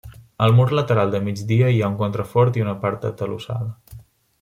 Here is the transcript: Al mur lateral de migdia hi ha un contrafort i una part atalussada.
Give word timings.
Al 0.45 0.55
mur 0.59 0.65
lateral 0.79 1.11
de 1.17 1.21
migdia 1.27 1.69
hi 1.75 1.79
ha 1.85 1.93
un 1.95 2.01
contrafort 2.01 2.61
i 2.61 2.67
una 2.67 2.77
part 2.87 3.11
atalussada. 3.15 3.99